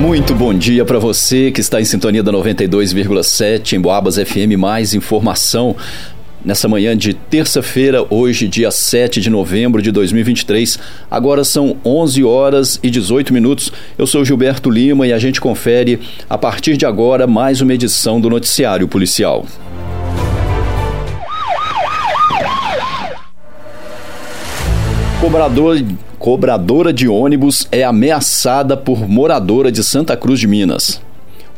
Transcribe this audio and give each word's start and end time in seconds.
Muito 0.00 0.34
bom 0.34 0.54
dia 0.54 0.82
para 0.82 0.98
você 0.98 1.50
que 1.52 1.60
está 1.60 1.78
em 1.78 1.84
sintonia 1.84 2.22
da 2.22 2.32
92,7 2.32 3.74
em 3.74 3.80
Boabas 3.80 4.16
FM. 4.16 4.56
Mais 4.58 4.94
informação 4.94 5.76
nessa 6.42 6.66
manhã 6.66 6.96
de 6.96 7.12
terça-feira, 7.12 8.06
hoje, 8.08 8.48
dia 8.48 8.70
7 8.70 9.20
de 9.20 9.28
novembro 9.28 9.82
de 9.82 9.92
2023. 9.92 10.78
Agora 11.10 11.44
são 11.44 11.76
11 11.84 12.24
horas 12.24 12.80
e 12.82 12.88
18 12.88 13.30
minutos. 13.30 13.70
Eu 13.98 14.06
sou 14.06 14.24
Gilberto 14.24 14.70
Lima 14.70 15.06
e 15.06 15.12
a 15.12 15.18
gente 15.18 15.38
confere 15.38 16.00
a 16.30 16.38
partir 16.38 16.78
de 16.78 16.86
agora 16.86 17.26
mais 17.26 17.60
uma 17.60 17.74
edição 17.74 18.18
do 18.18 18.30
Noticiário 18.30 18.88
Policial. 18.88 19.44
Cobrador 25.30 25.80
Cobradora 26.18 26.92
de 26.92 27.06
ônibus 27.06 27.68
é 27.70 27.84
ameaçada 27.84 28.76
por 28.76 29.08
moradora 29.08 29.70
de 29.70 29.84
Santa 29.84 30.16
Cruz 30.16 30.40
de 30.40 30.48
Minas. 30.48 31.00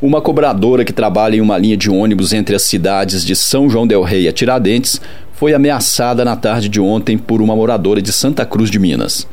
Uma 0.03 0.21
cobradora 0.21 0.85
que 0.85 0.93
trabalha 0.93 1.37
em 1.37 1.41
uma 1.41 1.57
linha 1.57 1.75
de 1.75 1.89
ônibus 1.89 2.35
entre 2.35 2.55
as 2.55 2.61
cidades 2.65 3.25
de 3.25 3.35
São 3.35 3.71
João 3.71 3.87
del 3.87 4.03
Rei 4.03 4.29
e 4.29 4.33
Tiradentes 4.33 5.01
foi 5.33 5.55
ameaçada 5.55 6.23
na 6.23 6.37
tarde 6.37 6.69
de 6.69 6.83
ontem 6.83 7.17
por 7.17 7.41
uma 7.41 7.57
moradora 7.57 8.03
de 8.03 8.13
Santa 8.13 8.45
Cruz 8.45 8.71
de 8.71 8.79
Minas. 8.79 9.27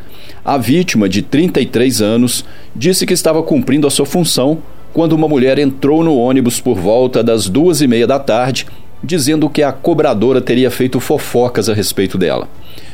A 0.45 0.57
vítima, 0.57 1.09
de 1.09 1.21
33 1.21 2.01
anos, 2.01 2.45
disse 2.73 3.05
que 3.05 3.13
estava 3.13 3.43
cumprindo 3.43 3.87
a 3.87 3.91
sua 3.91 4.05
função 4.05 4.59
quando 4.93 5.11
uma 5.11 5.27
mulher 5.27 5.59
entrou 5.59 6.01
no 6.01 6.15
ônibus 6.15 6.61
por 6.61 6.77
volta 6.77 7.21
das 7.21 7.49
duas 7.49 7.81
e 7.81 7.87
meia 7.87 8.07
da 8.07 8.17
tarde, 8.17 8.65
dizendo 9.03 9.49
que 9.49 9.63
a 9.63 9.73
cobradora 9.73 10.39
teria 10.39 10.71
feito 10.71 10.97
fofocas 11.01 11.67
a 11.67 11.73
respeito 11.73 12.17
dela. 12.17 12.47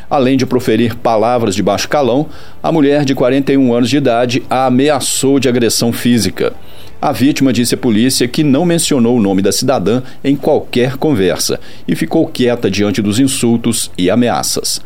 Além 0.10 0.38
de 0.38 0.46
proferir 0.46 0.96
palavras 0.96 1.56
de 1.56 1.64
baixo 1.64 1.90
calão, 1.90 2.28
a 2.62 2.72
mulher 2.72 3.06
de 3.06 3.16
41 3.16 3.74
anos 3.74 3.90
de 3.90 3.98
idade 3.98 4.44
a 4.50 4.66
ameaçou 4.68 5.40
de 5.40 5.50
agressão 5.50 5.92
física. 5.92 6.54
A 7.02 7.12
vítima 7.12 7.54
disse 7.54 7.76
à 7.76 7.78
polícia 7.78 8.28
que 8.28 8.44
não 8.44 8.66
mencionou 8.66 9.18
o 9.18 9.22
nome 9.22 9.42
da 9.42 9.52
cidadã 9.52 10.02
em 10.24 10.36
qualquer 10.36 10.98
conversa 10.98 11.60
e 11.88 11.96
ficou 11.96 12.26
quieta 12.26 12.70
diante 12.72 13.02
dos 13.02 13.20
insultos 13.20 13.92
e 13.98 14.10
ameaças. 14.10 14.82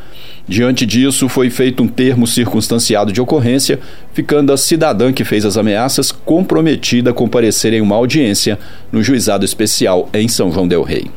Diante 0.48 0.86
disso, 0.86 1.30
foi 1.30 1.50
feito 1.50 1.84
um 1.84 1.88
termo 1.88 2.26
circunstanciado 2.26 3.14
de 3.14 3.22
ocorrência, 3.22 3.80
ficando 4.14 4.52
a 4.52 4.58
cidadã 4.58 5.14
que 5.14 5.24
fez 5.24 5.46
as 5.46 5.58
ameaças 5.58 6.12
comprometida 6.12 7.12
a 7.12 7.14
comparecer 7.14 7.72
em 7.74 7.82
uma 7.82 7.96
audiência 7.96 8.58
no 8.92 9.04
juizado 9.04 9.46
especial 9.46 10.10
em 10.14 10.28
São 10.28 10.52
João 10.52 10.68
Del 10.68 10.84
Rei. 10.84 11.10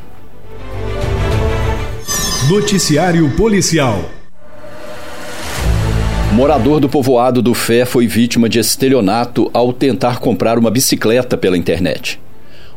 Noticiário 2.49 3.29
Policial. 3.37 4.03
Morador 6.33 6.81
do 6.81 6.89
povoado 6.89 7.41
do 7.41 7.53
Fé 7.53 7.85
foi 7.85 8.05
vítima 8.05 8.49
de 8.49 8.59
estelionato 8.59 9.49
ao 9.53 9.71
tentar 9.71 10.19
comprar 10.19 10.59
uma 10.59 10.69
bicicleta 10.69 11.37
pela 11.37 11.57
internet. 11.57 12.19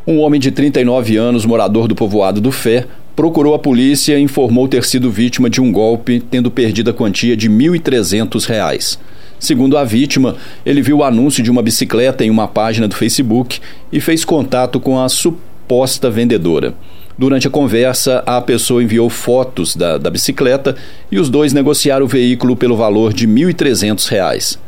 Um 0.07 0.19
homem 0.19 0.39
de 0.39 0.51
39 0.51 1.17
anos, 1.17 1.45
morador 1.45 1.89
do 1.89 1.95
povoado 1.95 2.39
do 2.39 2.49
Fé, 2.49 2.85
procurou 3.13 3.53
a 3.53 3.59
polícia 3.59 4.17
e 4.17 4.21
informou 4.21 4.69
ter 4.69 4.85
sido 4.85 5.11
vítima 5.11 5.49
de 5.49 5.59
um 5.59 5.69
golpe, 5.69 6.21
tendo 6.21 6.49
perdido 6.49 6.91
a 6.91 6.93
quantia 6.93 7.35
de 7.35 7.49
R$ 7.49 7.53
1.300. 7.53 8.97
Segundo 9.37 9.77
a 9.77 9.83
vítima, 9.83 10.37
ele 10.65 10.81
viu 10.81 10.99
o 10.99 11.03
anúncio 11.03 11.43
de 11.43 11.51
uma 11.51 11.61
bicicleta 11.61 12.23
em 12.23 12.29
uma 12.29 12.47
página 12.47 12.87
do 12.87 12.95
Facebook 12.95 13.59
e 13.91 13.99
fez 13.99 14.23
contato 14.23 14.79
com 14.79 14.97
a 14.97 15.09
suposta 15.09 16.09
vendedora. 16.09 16.73
Durante 17.17 17.47
a 17.47 17.49
conversa, 17.49 18.21
a 18.27 18.39
pessoa 18.39 18.83
enviou 18.83 19.09
fotos 19.09 19.75
da, 19.75 19.97
da 19.97 20.09
bicicleta 20.09 20.75
e 21.11 21.17
os 21.17 21.31
dois 21.31 21.51
negociaram 21.51 22.05
o 22.05 22.07
veículo 22.07 22.55
pelo 22.55 22.77
valor 22.77 23.11
de 23.11 23.25
R$ 23.25 23.33
1.300. 23.53 24.59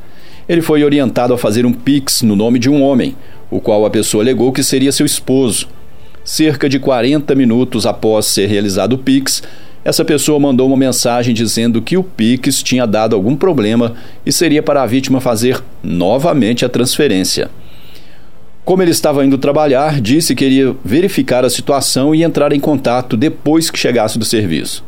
Ele 0.47 0.61
foi 0.61 0.83
orientado 0.83 1.31
a 1.31 1.38
fazer 1.38 1.64
um 1.64 1.72
Pix 1.72 2.23
no 2.23 2.36
nome 2.36 2.58
de 2.58 2.67
um 2.67 2.81
homem, 2.81 3.16
o 3.52 3.59
qual 3.59 3.86
a 3.86 3.89
pessoa 3.91 4.23
alegou 4.23 4.52
que 4.52 4.64
seria 4.64 4.91
seu 4.91 5.06
esposo. 5.06 5.67
Cerca 6.24 6.68
de 6.68 6.79
40 6.79 7.35
minutos 7.35 7.85
após 7.85 8.25
ser 8.25 8.47
realizado 8.47 8.94
o 8.94 8.97
Pix, 8.97 9.44
essa 9.85 10.03
pessoa 10.03 10.40
mandou 10.40 10.68
uma 10.68 10.75
mensagem 10.75 11.35
dizendo 11.35 11.81
que 11.84 11.97
o 11.97 12.03
Pix 12.03 12.63
tinha 12.63 12.88
dado 12.88 13.16
algum 13.16 13.35
problema 13.35 13.94
e 14.25 14.31
seria 14.31 14.63
para 14.63 14.81
a 14.81 14.88
vítima 14.88 15.22
fazer 15.22 15.63
novamente 15.84 16.66
a 16.66 16.69
transferência. 16.69 17.50
Como 18.66 18.84
ele 18.84 18.92
estava 18.92 19.25
indo 19.25 19.38
trabalhar, 19.38 20.00
disse 20.00 20.36
que 20.36 20.46
iria 20.46 20.75
verificar 20.86 21.44
a 21.44 21.50
situação 21.50 22.14
e 22.14 22.24
entrar 22.24 22.53
em 22.53 22.59
contato 22.59 23.18
depois 23.18 23.70
que 23.72 23.80
chegasse 23.80 24.20
do 24.20 24.25
serviço. 24.25 24.84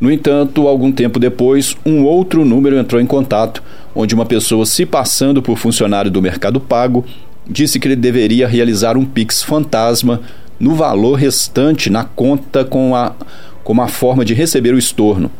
No 0.00 0.10
entanto, 0.10 0.68
algum 0.68 0.92
tempo 0.92 1.18
depois, 1.18 1.76
um 1.84 2.04
outro 2.04 2.44
número 2.44 2.78
entrou 2.78 3.00
em 3.00 3.06
contato, 3.06 3.62
onde 3.94 4.14
uma 4.14 4.26
pessoa 4.26 4.66
se 4.66 4.84
passando 4.84 5.42
por 5.42 5.58
funcionário 5.58 6.10
do 6.10 6.20
Mercado 6.20 6.60
Pago 6.60 7.04
disse 7.48 7.78
que 7.78 7.88
ele 7.88 7.96
deveria 7.96 8.48
realizar 8.48 8.96
um 8.96 9.04
Pix 9.04 9.42
fantasma 9.42 10.20
no 10.58 10.74
valor 10.74 11.14
restante 11.14 11.88
na 11.88 12.04
conta 12.04 12.64
com 12.64 12.94
a, 12.94 13.14
com 13.62 13.72
uma 13.72 13.88
forma 13.88 14.24
de 14.24 14.34
receber 14.34 14.74
o 14.74 14.78
estorno. 14.78 15.30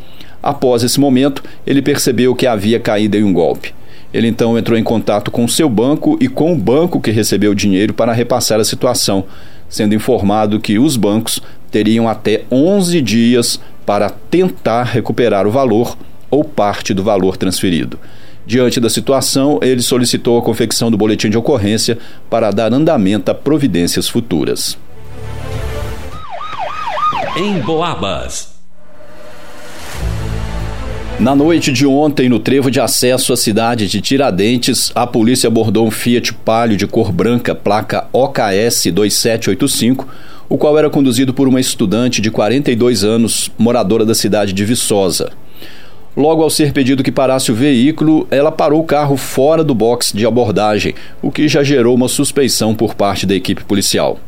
Após 0.43 0.83
esse 0.83 1.01
momento, 1.01 1.43
ele 1.67 1.83
percebeu 1.83 2.35
que 2.35 2.47
havia 2.47 2.79
caído 2.79 3.17
em 3.17 3.25
um 3.25 3.33
golpe. 3.33 3.75
Ele 4.17 4.29
então 4.29 4.57
entrou 4.57 4.79
em 4.79 4.83
contato 4.83 5.31
com 5.31 5.47
seu 5.47 5.69
banco 5.69 6.17
e 6.19 6.27
com 6.27 6.51
o 6.51 6.57
banco 6.57 7.03
que 7.03 7.11
recebeu 7.11 7.51
o 7.51 7.55
dinheiro 7.55 7.93
para 7.93 8.15
repassar 8.15 8.59
a 8.59 8.65
situação, 8.65 9.27
sendo 9.69 9.95
informado 9.95 10.59
que 10.59 10.79
os 10.79 10.97
bancos 10.97 11.39
teriam 11.71 12.09
até 12.09 12.45
11 12.51 13.03
dias 13.03 13.61
para 13.85 14.09
tentar 14.09 14.85
recuperar 14.85 15.47
o 15.47 15.51
valor 15.51 15.99
ou 16.31 16.43
parte 16.43 16.95
do 16.95 17.05
valor 17.05 17.37
transferido. 17.37 17.99
Diante 18.47 18.81
da 18.81 18.89
situação, 18.89 19.59
ele 19.61 19.83
solicitou 19.83 20.39
a 20.39 20.43
confecção 20.43 20.91
do 20.91 20.97
boletim 20.97 21.29
de 21.29 21.37
ocorrência 21.37 21.99
para 22.31 22.51
dar 22.51 22.73
andamento 22.73 23.31
a 23.31 23.35
providências 23.35 24.09
futuras. 24.09 24.79
Em 27.37 27.61
Boabas. 27.61 28.56
Na 31.19 31.35
noite 31.35 31.73
de 31.73 31.87
ontem, 31.87 32.29
no 32.29 32.39
trevo 32.39 32.71
de 32.71 32.79
acesso 32.79 33.33
à 33.33 33.39
cidade 33.39 33.89
de 33.89 34.03
Tiradentes, 34.03 34.93
a 34.95 35.07
polícia 35.07 35.49
abordou 35.49 35.87
um 35.87 35.91
Fiat 35.91 36.35
Palio 36.35 36.77
de 36.77 36.87
cor 36.87 37.11
branca, 37.11 37.55
placa 37.55 38.07
OKS 38.13 38.93
2785, 38.93 40.07
o 40.47 40.59
qual 40.59 40.79
era 40.79 40.91
conduzido 40.91 41.33
por 41.33 41.49
uma 41.49 41.59
estudante 41.59 42.21
de 42.21 42.31
42 42.31 43.03
anos, 43.03 43.51
moradora 43.57 44.05
da 44.05 44.15
cidade 44.15 44.53
de 44.53 44.63
Viçosa. 44.63 45.33
Logo 46.15 46.43
ao 46.43 46.51
ser 46.51 46.73
pedido 46.73 47.03
que 47.03 47.11
parasse 47.11 47.51
o 47.51 47.55
veículo, 47.55 48.29
ela 48.31 48.53
parou 48.53 48.83
o 48.83 48.87
carro 48.87 49.17
fora 49.17 49.65
do 49.65 49.75
box 49.75 50.13
de 50.15 50.27
abordagem, 50.27 50.95
o 51.23 51.31
que 51.31 51.49
já 51.49 51.63
gerou 51.63 51.95
uma 51.95 52.09
suspeição 52.09 52.75
por 52.75 52.95
parte 52.95 53.25
da 53.25 53.35
equipe 53.35 53.65
policial. 53.65 54.19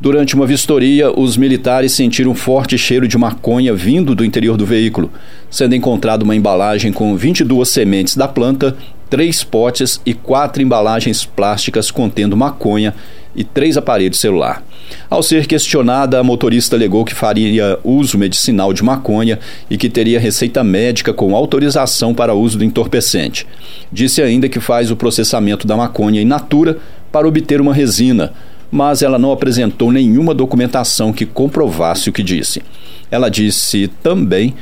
Durante 0.00 0.34
uma 0.34 0.46
vistoria, 0.46 1.12
os 1.12 1.36
militares 1.36 1.92
sentiram 1.92 2.30
um 2.30 2.34
forte 2.34 2.78
cheiro 2.78 3.06
de 3.06 3.18
maconha 3.18 3.74
vindo 3.74 4.14
do 4.14 4.24
interior 4.24 4.56
do 4.56 4.64
veículo, 4.64 5.10
sendo 5.50 5.74
encontrada 5.74 6.24
uma 6.24 6.34
embalagem 6.34 6.90
com 6.90 7.14
22 7.14 7.68
sementes 7.68 8.16
da 8.16 8.26
planta, 8.26 8.74
três 9.10 9.44
potes 9.44 10.00
e 10.06 10.14
quatro 10.14 10.62
embalagens 10.62 11.26
plásticas 11.26 11.90
contendo 11.90 12.34
maconha 12.34 12.94
e 13.36 13.44
três 13.44 13.76
aparelhos 13.76 14.18
celular. 14.18 14.64
Ao 15.10 15.22
ser 15.22 15.46
questionada, 15.46 16.18
a 16.18 16.24
motorista 16.24 16.76
alegou 16.76 17.04
que 17.04 17.14
faria 17.14 17.78
uso 17.84 18.16
medicinal 18.16 18.72
de 18.72 18.82
maconha 18.82 19.38
e 19.68 19.76
que 19.76 19.90
teria 19.90 20.18
receita 20.18 20.64
médica 20.64 21.12
com 21.12 21.36
autorização 21.36 22.14
para 22.14 22.32
uso 22.32 22.56
do 22.56 22.64
entorpecente. 22.64 23.46
Disse 23.92 24.22
ainda 24.22 24.48
que 24.48 24.60
faz 24.60 24.90
o 24.90 24.96
processamento 24.96 25.66
da 25.66 25.76
maconha 25.76 26.22
in 26.22 26.24
natura 26.24 26.78
para 27.12 27.28
obter 27.28 27.60
uma 27.60 27.74
resina 27.74 28.32
mas 28.70 29.02
ela 29.02 29.18
não 29.18 29.32
apresentou 29.32 29.90
nenhuma 29.90 30.34
documentação 30.34 31.12
que 31.12 31.26
comprovasse 31.26 32.08
o 32.08 32.12
que 32.12 32.22
disse. 32.22 32.62
Ela 33.10 33.28
disse 33.28 33.88
também, 34.02 34.54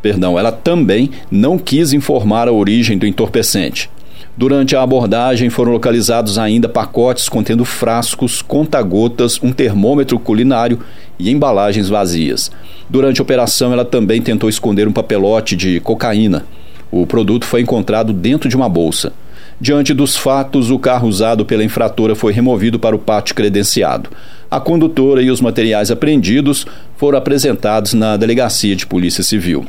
perdão, 0.00 0.38
ela 0.38 0.50
também 0.50 1.10
não 1.30 1.58
quis 1.58 1.92
informar 1.92 2.48
a 2.48 2.52
origem 2.52 2.96
do 2.96 3.06
entorpecente. 3.06 3.90
Durante 4.36 4.74
a 4.74 4.82
abordagem 4.82 5.48
foram 5.48 5.70
localizados 5.70 6.38
ainda 6.38 6.68
pacotes 6.68 7.28
contendo 7.28 7.64
frascos, 7.64 8.42
conta-gotas, 8.42 9.40
um 9.40 9.52
termômetro 9.52 10.18
culinário 10.18 10.80
e 11.16 11.30
embalagens 11.30 11.88
vazias. 11.88 12.50
Durante 12.90 13.20
a 13.20 13.22
operação, 13.22 13.72
ela 13.72 13.84
também 13.84 14.20
tentou 14.20 14.48
esconder 14.48 14.88
um 14.88 14.92
papelote 14.92 15.54
de 15.54 15.78
cocaína. 15.78 16.44
O 16.90 17.06
produto 17.06 17.44
foi 17.44 17.60
encontrado 17.60 18.12
dentro 18.12 18.48
de 18.48 18.56
uma 18.56 18.68
bolsa. 18.68 19.12
Diante 19.60 19.94
dos 19.94 20.16
fatos, 20.16 20.70
o 20.70 20.78
carro 20.78 21.08
usado 21.08 21.44
pela 21.44 21.64
infratora 21.64 22.14
foi 22.14 22.32
removido 22.32 22.78
para 22.78 22.96
o 22.96 22.98
pátio 22.98 23.34
credenciado. 23.34 24.10
A 24.50 24.60
condutora 24.60 25.22
e 25.22 25.30
os 25.30 25.40
materiais 25.40 25.90
apreendidos 25.90 26.66
foram 26.96 27.18
apresentados 27.18 27.94
na 27.94 28.16
Delegacia 28.16 28.74
de 28.74 28.86
Polícia 28.86 29.22
Civil. 29.22 29.64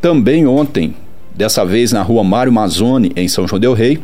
Também 0.00 0.46
ontem, 0.46 0.94
dessa 1.34 1.64
vez 1.64 1.92
na 1.92 2.02
rua 2.02 2.24
Mário 2.24 2.52
Mazzoni, 2.52 3.12
em 3.16 3.28
São 3.28 3.46
João 3.48 3.60
Del 3.60 3.74
Rei, 3.74 4.00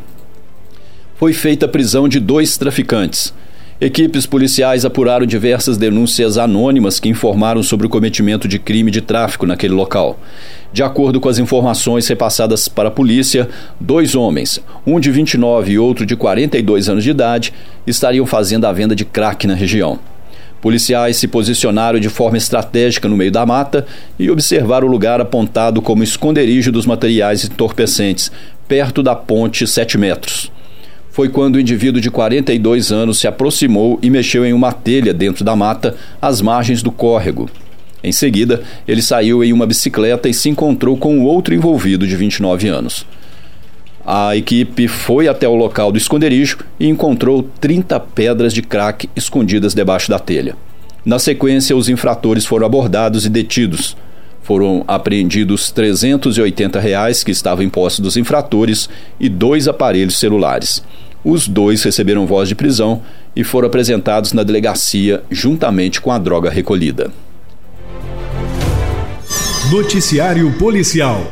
foi 1.16 1.32
feita 1.32 1.66
a 1.66 1.68
prisão 1.68 2.08
de 2.08 2.20
dois 2.20 2.56
traficantes. 2.58 3.32
Equipes 3.78 4.24
policiais 4.24 4.86
apuraram 4.86 5.26
diversas 5.26 5.76
denúncias 5.76 6.38
anônimas 6.38 6.98
que 6.98 7.10
informaram 7.10 7.62
sobre 7.62 7.86
o 7.86 7.90
cometimento 7.90 8.48
de 8.48 8.58
crime 8.58 8.90
de 8.90 9.02
tráfico 9.02 9.44
naquele 9.44 9.74
local. 9.74 10.18
De 10.72 10.82
acordo 10.82 11.20
com 11.20 11.28
as 11.28 11.38
informações 11.38 12.08
repassadas 12.08 12.68
para 12.68 12.88
a 12.88 12.90
polícia, 12.90 13.50
dois 13.78 14.14
homens, 14.14 14.58
um 14.86 14.98
de 14.98 15.10
29 15.10 15.72
e 15.72 15.78
outro 15.78 16.06
de 16.06 16.16
42 16.16 16.88
anos 16.88 17.04
de 17.04 17.10
idade, 17.10 17.52
estariam 17.86 18.24
fazendo 18.24 18.64
a 18.64 18.72
venda 18.72 18.96
de 18.96 19.04
crack 19.04 19.46
na 19.46 19.54
região. 19.54 19.98
Policiais 20.62 21.18
se 21.18 21.28
posicionaram 21.28 22.00
de 22.00 22.08
forma 22.08 22.38
estratégica 22.38 23.06
no 23.06 23.16
meio 23.16 23.30
da 23.30 23.44
mata 23.44 23.86
e 24.18 24.30
observaram 24.30 24.88
o 24.88 24.90
lugar 24.90 25.20
apontado 25.20 25.82
como 25.82 26.02
esconderijo 26.02 26.72
dos 26.72 26.86
materiais 26.86 27.44
entorpecentes, 27.44 28.32
perto 28.66 29.02
da 29.02 29.14
ponte 29.14 29.66
7 29.66 29.98
metros 29.98 30.50
foi 31.16 31.30
quando 31.30 31.56
o 31.56 31.60
indivíduo 31.60 31.98
de 31.98 32.10
42 32.10 32.92
anos 32.92 33.18
se 33.18 33.26
aproximou 33.26 33.98
e 34.02 34.10
mexeu 34.10 34.44
em 34.44 34.52
uma 34.52 34.70
telha 34.70 35.14
dentro 35.14 35.42
da 35.42 35.56
mata, 35.56 35.96
às 36.20 36.42
margens 36.42 36.82
do 36.82 36.92
córrego. 36.92 37.48
Em 38.04 38.12
seguida, 38.12 38.62
ele 38.86 39.00
saiu 39.00 39.42
em 39.42 39.50
uma 39.50 39.64
bicicleta 39.64 40.28
e 40.28 40.34
se 40.34 40.50
encontrou 40.50 40.94
com 40.94 41.22
outro 41.22 41.54
envolvido 41.54 42.06
de 42.06 42.14
29 42.14 42.68
anos. 42.68 43.06
A 44.04 44.36
equipe 44.36 44.86
foi 44.88 45.26
até 45.26 45.48
o 45.48 45.54
local 45.54 45.90
do 45.90 45.96
esconderijo 45.96 46.58
e 46.78 46.86
encontrou 46.86 47.48
30 47.62 47.98
pedras 47.98 48.52
de 48.52 48.60
crack 48.60 49.08
escondidas 49.16 49.72
debaixo 49.72 50.10
da 50.10 50.18
telha. 50.18 50.54
Na 51.02 51.18
sequência, 51.18 51.74
os 51.74 51.88
infratores 51.88 52.44
foram 52.44 52.66
abordados 52.66 53.24
e 53.24 53.30
detidos. 53.30 53.96
Foram 54.42 54.84
apreendidos 54.86 55.70
380 55.70 56.78
reais 56.78 57.24
que 57.24 57.32
estavam 57.32 57.64
em 57.64 57.70
posse 57.70 58.02
dos 58.02 58.18
infratores 58.18 58.88
e 59.18 59.30
dois 59.30 59.66
aparelhos 59.66 60.18
celulares. 60.18 60.84
Os 61.28 61.48
dois 61.48 61.82
receberam 61.82 62.24
voz 62.24 62.48
de 62.48 62.54
prisão 62.54 63.02
e 63.34 63.42
foram 63.42 63.66
apresentados 63.66 64.32
na 64.32 64.44
delegacia 64.44 65.24
juntamente 65.28 66.00
com 66.00 66.12
a 66.12 66.18
droga 66.18 66.48
recolhida. 66.48 67.10
Noticiário 69.68 70.52
Policial. 70.56 71.26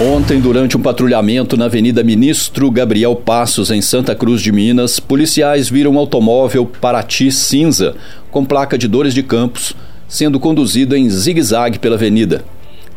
Ontem, 0.00 0.40
durante 0.40 0.76
um 0.76 0.80
patrulhamento 0.80 1.56
na 1.56 1.64
Avenida 1.64 2.04
Ministro 2.04 2.70
Gabriel 2.70 3.16
Passos, 3.16 3.72
em 3.72 3.82
Santa 3.82 4.14
Cruz 4.14 4.40
de 4.40 4.52
Minas, 4.52 5.00
policiais 5.00 5.68
viram 5.68 5.94
um 5.94 5.98
automóvel 5.98 6.64
Paraty 6.64 7.32
cinza 7.32 7.96
com 8.30 8.44
placa 8.44 8.78
de 8.78 8.86
Dores 8.86 9.14
de 9.14 9.24
Campos 9.24 9.74
sendo 10.06 10.38
conduzido 10.38 10.94
em 10.94 11.10
zigue-zague 11.10 11.80
pela 11.80 11.96
avenida. 11.96 12.44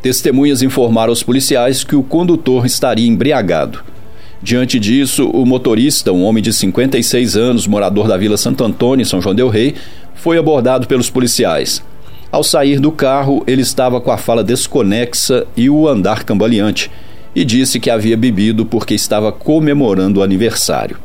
Testemunhas 0.04 0.62
informaram 0.62 1.10
aos 1.10 1.24
policiais 1.24 1.84
que 1.84 1.96
o 1.96 2.04
condutor 2.04 2.64
estaria 2.64 3.08
embriagado. 3.08 3.97
Diante 4.42 4.80
disso, 4.80 5.30
o 5.30 5.46
motorista, 5.46 6.12
um 6.12 6.24
homem 6.24 6.44
de 6.44 6.54
56 6.54 7.36
anos, 7.36 7.66
morador 7.66 8.08
da 8.08 8.18
Vila 8.18 8.38
Santo 8.38 8.64
Antônio, 8.64 9.06
São 9.06 9.22
João 9.22 9.34
del 9.34 9.50
Rei, 9.50 9.76
foi 10.16 10.38
abordado 10.38 10.88
pelos 10.88 11.10
policiais. 11.10 11.84
Ao 12.32 12.44
sair 12.44 12.80
do 12.80 12.92
carro, 12.92 13.44
ele 13.48 13.62
estava 13.62 14.00
com 14.00 14.12
a 14.12 14.18
fala 14.18 14.44
desconexa 14.44 15.48
e 15.56 15.70
o 15.70 15.88
andar 15.88 16.24
cambaleante 16.24 16.92
e 17.34 17.46
disse 17.46 17.80
que 17.80 17.90
havia 17.90 18.18
bebido 18.18 18.66
porque 18.66 18.94
estava 18.94 19.32
comemorando 19.32 20.20
o 20.20 20.24
aniversário. 20.24 20.98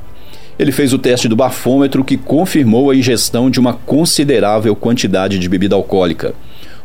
Ele 0.59 0.73
fez 0.73 0.93
o 0.93 0.99
teste 0.99 1.29
do 1.29 1.37
bafômetro 1.37 2.05
que 2.05 2.17
confirmou 2.17 2.91
a 2.91 2.97
ingestão 2.97 3.49
de 3.49 3.59
uma 3.59 3.73
considerável 3.73 4.77
quantidade 4.77 5.39
de 5.39 5.49
bebida 5.49 5.75
alcoólica. 5.75 6.35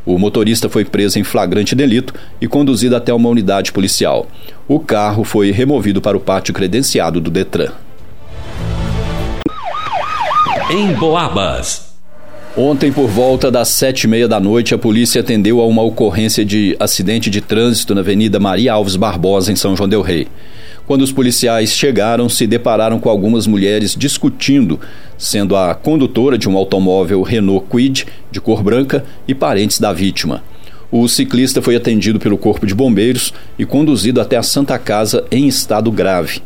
O 0.07 0.17
motorista 0.17 0.69
foi 0.69 0.85
preso 0.85 1.19
em 1.19 1.23
flagrante 1.25 1.75
delito 1.75 2.13
e 2.39 2.47
conduzido 2.47 2.95
até 2.95 3.13
uma 3.13 3.27
unidade 3.27 3.73
policial. 3.73 4.25
O 4.65 4.79
carro 4.79 5.25
foi 5.25 5.51
removido 5.51 6.01
para 6.01 6.15
o 6.15 6.19
pátio 6.21 6.53
credenciado 6.53 7.19
do 7.19 7.29
Detran. 7.29 7.73
Em 10.71 10.93
Boabas. 10.93 11.87
Ontem, 12.55 12.89
por 12.89 13.09
volta 13.09 13.51
das 13.51 13.67
sete 13.67 14.03
e 14.03 14.07
meia 14.07 14.29
da 14.29 14.39
noite, 14.39 14.73
a 14.73 14.77
polícia 14.77 15.19
atendeu 15.19 15.59
a 15.59 15.67
uma 15.67 15.81
ocorrência 15.81 16.45
de 16.45 16.73
acidente 16.79 17.29
de 17.29 17.41
trânsito 17.41 17.93
na 17.93 17.99
Avenida 17.99 18.39
Maria 18.39 18.71
Alves 18.71 18.95
Barbosa, 18.95 19.51
em 19.51 19.57
São 19.57 19.75
João 19.75 19.89
del 19.89 20.01
Rei. 20.01 20.25
Quando 20.87 21.01
os 21.01 21.11
policiais 21.11 21.71
chegaram, 21.71 22.29
se 22.29 22.47
depararam 22.47 22.97
com 22.97 23.09
algumas 23.09 23.45
mulheres 23.45 23.93
discutindo, 23.93 24.79
sendo 25.17 25.53
a 25.53 25.75
condutora 25.75 26.37
de 26.37 26.47
um 26.47 26.55
automóvel 26.55 27.21
Renault 27.23 27.67
Quid 27.69 28.05
de 28.31 28.39
cor 28.39 28.63
branca 28.63 29.03
e 29.27 29.35
parentes 29.35 29.81
da 29.81 29.91
vítima. 29.91 30.41
O 30.89 31.05
ciclista 31.09 31.61
foi 31.61 31.75
atendido 31.75 32.19
pelo 32.19 32.37
Corpo 32.37 32.65
de 32.65 32.73
Bombeiros 32.73 33.33
e 33.59 33.65
conduzido 33.65 34.21
até 34.21 34.37
a 34.37 34.43
Santa 34.43 34.79
Casa 34.79 35.25
em 35.29 35.45
estado 35.45 35.91
grave. 35.91 36.41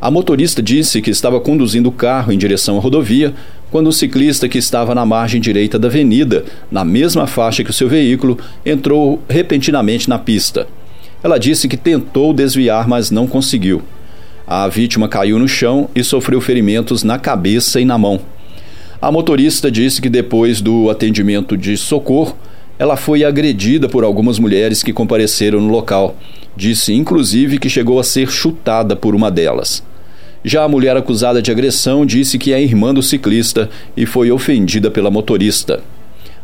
A 0.00 0.08
motorista 0.08 0.62
disse 0.62 1.02
que 1.02 1.10
estava 1.10 1.40
conduzindo 1.40 1.88
o 1.88 1.92
carro 1.92 2.32
em 2.32 2.38
direção 2.38 2.78
à 2.78 2.80
rodovia 2.80 3.34
quando 3.72 3.88
o 3.88 3.92
ciclista 3.92 4.48
que 4.48 4.58
estava 4.58 4.94
na 4.94 5.04
margem 5.04 5.40
direita 5.40 5.80
da 5.80 5.88
avenida, 5.88 6.44
na 6.70 6.84
mesma 6.84 7.26
faixa 7.26 7.64
que 7.64 7.70
o 7.70 7.74
seu 7.74 7.88
veículo, 7.88 8.38
entrou 8.64 9.20
repentinamente 9.28 10.08
na 10.08 10.18
pista. 10.18 10.68
Ela 11.22 11.38
disse 11.38 11.68
que 11.68 11.76
tentou 11.76 12.32
desviar, 12.32 12.88
mas 12.88 13.10
não 13.10 13.26
conseguiu. 13.26 13.82
A 14.46 14.66
vítima 14.68 15.08
caiu 15.08 15.38
no 15.38 15.46
chão 15.46 15.88
e 15.94 16.02
sofreu 16.02 16.40
ferimentos 16.40 17.04
na 17.04 17.18
cabeça 17.18 17.80
e 17.80 17.84
na 17.84 17.96
mão. 17.96 18.20
A 19.00 19.12
motorista 19.12 19.70
disse 19.70 20.00
que 20.02 20.08
depois 20.08 20.60
do 20.60 20.90
atendimento 20.90 21.56
de 21.56 21.76
socorro, 21.76 22.36
ela 22.78 22.96
foi 22.96 23.24
agredida 23.24 23.88
por 23.88 24.04
algumas 24.04 24.38
mulheres 24.38 24.82
que 24.82 24.92
compareceram 24.92 25.60
no 25.60 25.68
local. 25.68 26.16
Disse 26.56 26.92
inclusive 26.94 27.58
que 27.58 27.68
chegou 27.68 28.00
a 28.00 28.04
ser 28.04 28.30
chutada 28.30 28.96
por 28.96 29.14
uma 29.14 29.30
delas. 29.30 29.82
Já 30.42 30.64
a 30.64 30.68
mulher 30.68 30.96
acusada 30.96 31.42
de 31.42 31.50
agressão 31.50 32.06
disse 32.06 32.38
que 32.38 32.52
é 32.52 32.62
irmã 32.62 32.94
do 32.94 33.02
ciclista 33.02 33.68
e 33.94 34.06
foi 34.06 34.30
ofendida 34.30 34.90
pela 34.90 35.10
motorista. 35.10 35.80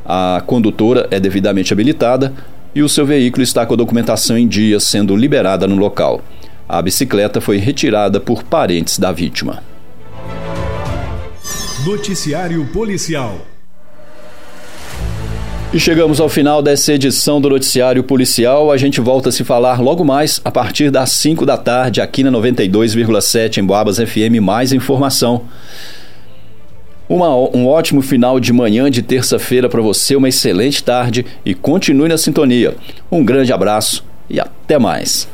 A 0.05 0.43
condutora 0.47 1.09
é 1.11 1.19
devidamente 1.19 1.73
habilitada, 1.73 2.33
e 2.77 2.83
o 2.83 2.91
seu 2.91 3.07
veículo 3.07 3.43
está 3.43 3.65
com 3.65 3.73
a 3.73 3.77
documentação 3.77 4.37
em 4.37 4.47
dia, 4.47 4.79
sendo 4.79 5.17
liberada 5.17 5.67
no 5.67 5.77
local. 5.77 6.21
A 6.69 6.83
bicicleta 6.83 7.41
foi 7.41 7.57
retirada 7.57 8.21
por 8.21 8.43
parentes 8.43 8.99
da 8.99 9.11
vítima. 9.11 9.63
Noticiário 11.87 12.67
Policial. 12.67 13.41
E 15.73 15.81
chegamos 15.81 16.21
ao 16.21 16.29
final 16.29 16.61
dessa 16.61 16.93
edição 16.93 17.41
do 17.41 17.49
Noticiário 17.49 18.05
Policial. 18.05 18.71
A 18.71 18.77
gente 18.77 19.01
volta 19.01 19.31
a 19.31 19.33
se 19.33 19.43
falar 19.43 19.81
logo 19.81 20.05
mais 20.05 20.39
a 20.45 20.51
partir 20.51 20.91
das 20.91 21.13
5 21.13 21.47
da 21.47 21.57
tarde 21.57 22.03
aqui 22.03 22.23
na 22.23 22.31
92,7 22.31 23.57
em 23.57 23.65
Boabas 23.65 23.97
FM. 23.97 24.39
Mais 24.43 24.75
informação. 24.75 25.47
Uma, 27.09 27.29
um 27.37 27.69
ótimo 27.69 28.03
final 28.03 28.41
de 28.41 28.53
manhã 28.53 28.91
de 28.91 29.01
terça-feira 29.01 29.69
para 29.69 29.81
você, 29.81 30.17
uma 30.17 30.29
excelente 30.29 30.83
tarde 30.83 31.25
e 31.45 31.55
continue 31.55 32.09
na 32.09 32.19
sintonia. 32.19 32.75
Um 33.11 33.25
grande 33.25 33.53
abraço 33.53 34.05
e 34.29 34.41
até 34.41 34.77
mais. 34.79 35.29